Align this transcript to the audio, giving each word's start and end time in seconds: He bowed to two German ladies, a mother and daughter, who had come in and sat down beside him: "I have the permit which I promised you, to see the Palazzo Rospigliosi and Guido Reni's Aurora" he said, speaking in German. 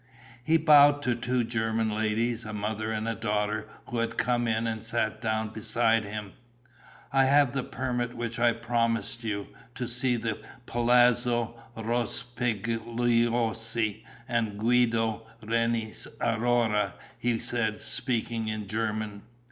He 0.43 0.57
bowed 0.57 1.03
to 1.03 1.13
two 1.13 1.43
German 1.43 1.91
ladies, 1.95 2.43
a 2.43 2.53
mother 2.53 2.91
and 2.91 3.05
daughter, 3.19 3.69
who 3.85 3.99
had 3.99 4.17
come 4.17 4.47
in 4.47 4.65
and 4.65 4.83
sat 4.83 5.21
down 5.21 5.49
beside 5.49 6.05
him: 6.05 6.33
"I 7.13 7.25
have 7.25 7.51
the 7.51 7.61
permit 7.61 8.15
which 8.15 8.39
I 8.39 8.51
promised 8.53 9.23
you, 9.23 9.49
to 9.75 9.87
see 9.87 10.15
the 10.15 10.41
Palazzo 10.65 11.53
Rospigliosi 11.77 14.03
and 14.27 14.57
Guido 14.57 15.27
Reni's 15.43 16.07
Aurora" 16.19 16.95
he 17.19 17.37
said, 17.37 17.79
speaking 17.79 18.47
in 18.47 18.67
German. 18.67 19.21